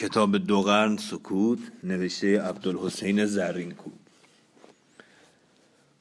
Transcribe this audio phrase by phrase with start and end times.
[0.00, 3.90] کتاب دو قرن سکوت نوشته عبدالحسین زرینکو.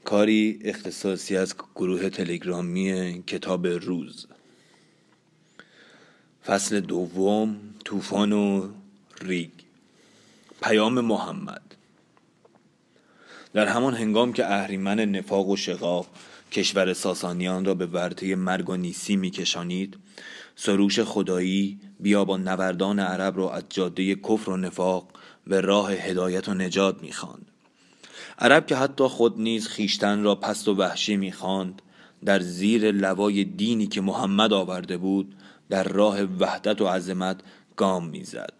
[0.03, 4.27] کاری اختصاصی از گروه تلگرامی کتاب روز.
[6.45, 8.69] فصل دوم طوفان و
[9.21, 9.51] ریگ.
[10.61, 11.75] پیام محمد.
[13.53, 16.07] در همان هنگام که اهریمن نفاق و شقاق
[16.51, 19.97] کشور ساسانیان را به ورطه مرگ و نیسی میکشانید.
[20.55, 25.07] سروش خدایی بیا با نوردان عرب را از جاده کفر و نفاق
[25.47, 27.45] به راه هدایت و نجات می‌خواند.
[28.39, 31.81] عرب که حتی خود نیز خیشتن را پست و وحشی می‌خواند
[32.25, 35.35] در زیر لوای دینی که محمد آورده بود
[35.69, 37.41] در راه وحدت و عظمت
[37.75, 38.53] گام می‌زد.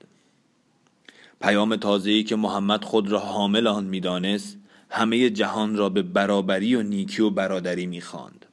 [1.41, 4.58] پیام تازه‌ای که محمد خود را حامل آن می‌دانست
[4.89, 8.45] همه جهان را به برابری و نیکی و برادری می‌خواند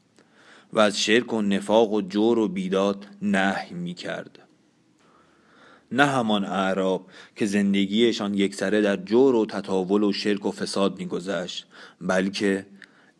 [0.73, 4.39] و از شرک و نفاق و جور و بیداد نهی می‌کرد.
[5.93, 11.67] نه همان اعراب که زندگیشان یکسره در جور و تطاول و شرک و فساد میگذشت
[12.01, 12.67] بلکه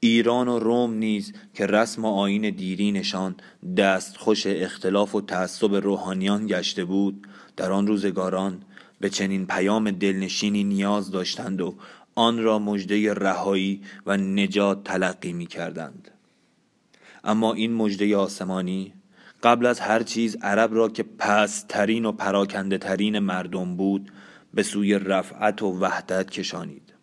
[0.01, 3.35] ایران و روم نیز که رسم و آین دیرینشان
[3.77, 8.63] دستخوش اختلاف و تعصب روحانیان گشته بود در آن روزگاران
[9.01, 11.75] به چنین پیام دلنشینی نیاز داشتند و
[12.19, 16.11] آن را مژده رهایی و نجات تلقی می کردند.
[17.25, 18.93] اما این مژده آسمانی
[19.43, 24.13] قبل از هر چیز عرب را که پسترین و پراکنده ترین مردم بود
[24.55, 26.95] به سوی رفعت و وحدت کشانید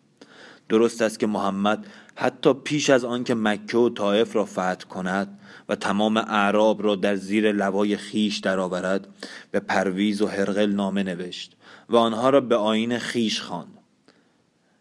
[0.68, 5.76] درست است که محمد حتی پیش از آنکه مکه و طائف را فتح کند و
[5.76, 9.08] تمام اعراب را در زیر لوای خیش درآورد
[9.50, 11.56] به پرویز و هرقل نامه نوشت
[11.88, 13.78] و آنها را به آین خیش خواند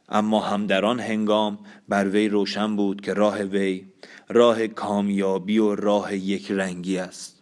[0.09, 1.59] اما هم در آن هنگام
[1.89, 3.85] بر وی روشن بود که راه وی
[4.29, 7.41] راه کامیابی و راه یک رنگی است.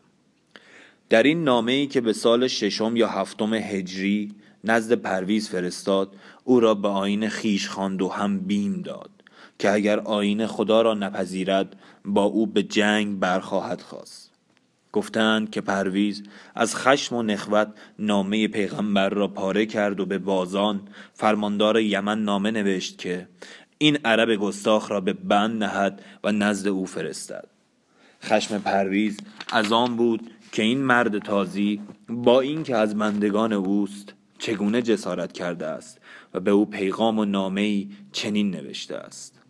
[1.09, 6.59] در این نامه ای که به سال ششم یا هفتم هجری نزد پرویز فرستاد او
[6.59, 9.09] را به آین خیش خواند و هم بیم داد
[9.59, 14.30] که اگر آین خدا را نپذیرد با او به جنگ برخواهد خواست.
[14.93, 16.23] گفتند که پرویز
[16.55, 17.67] از خشم و نخوت
[17.99, 20.81] نامه پیغمبر را پاره کرد و به بازان
[21.13, 23.27] فرماندار یمن نامه نوشت که
[23.77, 27.47] این عرب گستاخ را به بند نهد و نزد او فرستد.
[28.23, 29.17] خشم پرویز
[29.51, 35.65] از آن بود که این مرد تازی با اینکه از بندگان اوست چگونه جسارت کرده
[35.65, 36.01] است
[36.33, 39.40] و به او پیغام و نامه چنین نوشته است.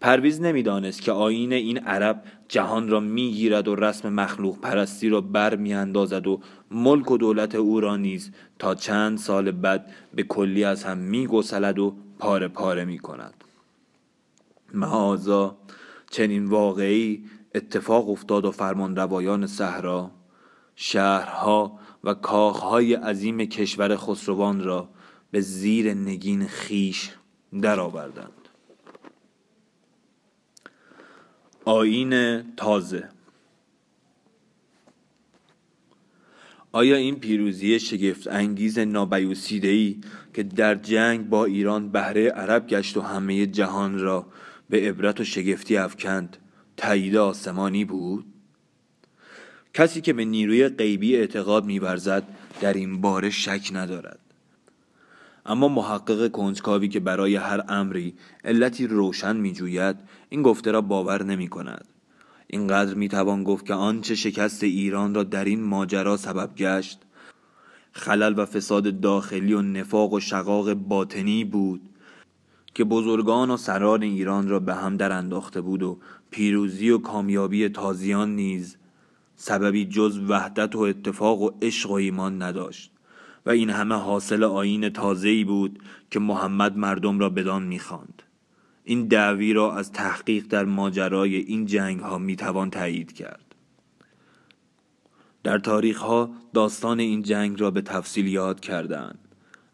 [0.00, 5.56] پرویز نمی‌دانست که آین این عرب جهان را می‌گیرد و رسم مخلوق پرستی را بر
[5.56, 10.84] میاندازد و ملک و دولت او را نیز تا چند سال بعد به کلی از
[10.84, 13.44] هم میگسلد و پاره پاره می کند
[14.74, 15.56] معاذا
[16.10, 20.10] چنین واقعی اتفاق افتاد و فرمان روایان صحرا
[20.76, 24.88] شهرها و کاخهای عظیم کشور خسروان را
[25.30, 27.10] به زیر نگین خیش
[27.62, 28.37] درآوردند.
[31.68, 33.08] آین تازه.
[36.72, 40.00] آیا این پیروزی شگفت انگیز نابیوسیده ای
[40.34, 44.26] که در جنگ با ایران بهره عرب گشت و همه جهان را
[44.70, 46.36] به عبرت و شگفتی افکند
[46.76, 48.24] تایید آسمانی بود؟
[49.74, 52.22] کسی که به نیروی غیبی اعتقاد میورزد
[52.60, 54.27] در این باره شک ندارد.
[55.48, 58.14] اما محقق کنجکاوی که برای هر امری
[58.44, 59.96] علتی روشن میجوید
[60.28, 61.88] این گفته را باور نمی کند
[62.46, 66.98] اینقدر می‌توان گفت که آنچه شکست ایران را در این ماجرا سبب گشت.
[67.92, 71.80] خلل و فساد داخلی و نفاق و شقاق باطنی بود
[72.74, 75.98] که بزرگان و سران ایران را به هم در انداخته بود و
[76.30, 78.76] پیروزی و کامیابی تازیان نیز
[79.36, 82.97] سببی جز وحدت و اتفاق و عشق و ایمان نداشت.
[83.46, 88.22] و این همه حاصل آین تازه‌ای بود که محمد مردم را بدان می‌خواند.
[88.84, 93.54] این دعوی را از تحقیق در ماجرای این جنگ ها می توان تایید کرد.
[95.42, 99.18] در تاریخ ها داستان این جنگ را به تفصیل یاد کردند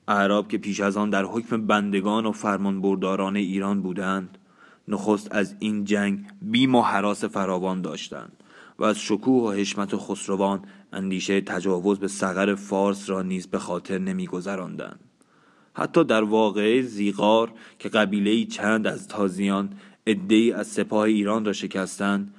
[0.08, 4.38] اعراب که پیش از آن در حکم بندگان و فرمانبرداران ایران بودند
[4.88, 8.43] نخست از این جنگ بیم و حراس فراوان داشتند.
[8.78, 10.62] و از شکوه و حشمت خسروان
[10.92, 15.00] اندیشه تجاوز به سقر فارس را نیز به خاطر نمیگذراندند.
[15.74, 19.70] حتی در واقعه زیغار که قبیله چند از تازیان
[20.06, 22.34] ادهی از سپاه ایران را شکستند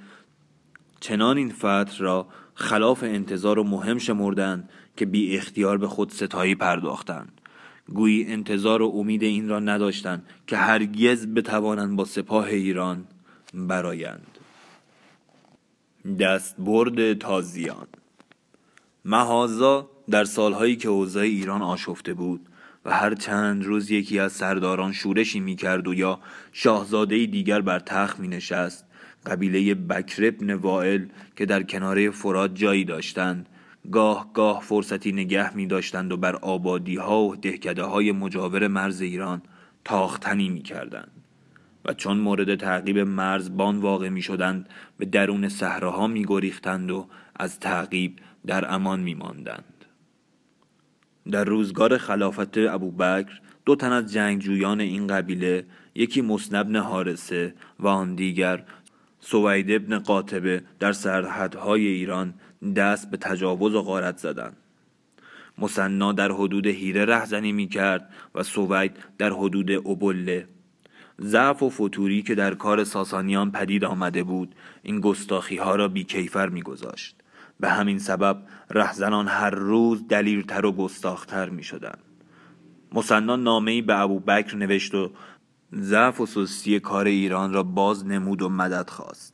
[0.99, 6.55] چنان این فتح را خلاف انتظار و مهم شمردند که بی اختیار به خود ستایی
[6.55, 7.41] پرداختند.
[7.87, 13.05] گویی انتظار و امید این را نداشتند که هرگز بتوانند با سپاه ایران
[13.53, 14.34] برایند.
[16.19, 17.87] دستبرد تازیان.
[19.05, 22.49] مهازا در سالهایی که اوضاع ایران آشفته بود
[22.85, 26.19] و هر چند روز یکی از سرداران شورشی می‌کرد و یا
[26.51, 28.85] شاهزاده دیگر بر تخت می نشست
[29.25, 31.05] قبیله بکر ابن وائل
[31.35, 33.49] که در کناره فراد جایی داشتند
[33.91, 39.01] گاه گاه فرصتی نگه می داشتند و بر آبادی ها و دهکده های مجاور مرز
[39.01, 39.41] ایران
[39.85, 41.24] تاختنی می کردند
[41.85, 47.07] و چون مورد تعقیب مرز بان واقع می شدند به درون صحراها می گریختند و
[47.35, 49.85] از تعقیب در امان می ماندند.
[51.31, 55.65] در روزگار خلافت ابوبکر دو تن از جنگجویان این قبیله
[55.95, 58.63] یکی مصنبن حارسه و آن دیگر
[59.19, 62.33] سوید ابن قاطبه در سرحدهای ایران
[62.75, 64.57] دست به تجاوز و غارت زدند
[65.57, 70.47] مصنا در حدود هیره رهزنی می کرد و سوید در حدود ابله
[71.21, 76.49] ضعف و فتوری که در کار ساسانیان پدید آمده بود این گستاخی ها را بیکیفر
[76.49, 77.15] می گذاشت.
[77.59, 78.37] به همین سبب
[78.69, 81.97] رهزنان هر روز دلیرتر و گستاختر می شدن.
[82.93, 85.11] مصنا نامه به ابو بکر نوشت و
[85.73, 89.33] ضعف و سستی کار ایران را باز نمود و مدد خواست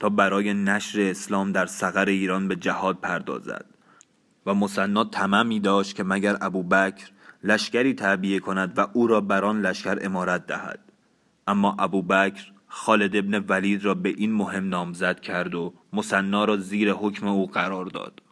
[0.00, 3.64] تا برای نشر اسلام در سقر ایران به جهاد پردازد
[4.46, 7.10] و مصنا تمامی داشت که مگر ابو بکر
[7.44, 10.89] لشکری تعبیه کند و او را بران لشکر امارت دهد
[11.50, 16.56] اما ابو بکر خالد ابن ولید را به این مهم نامزد کرد و مصنا را
[16.56, 18.22] زیر حکم او قرار داد.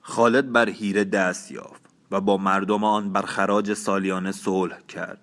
[0.00, 5.20] خالد بر هیره دست یافت و با مردم آن بر خراج سالیانه صلح کرد.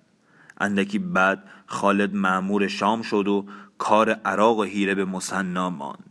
[0.58, 3.46] اندکی بعد خالد معمور شام شد و
[3.78, 6.09] کار عراق و هیره به مصنا ماند.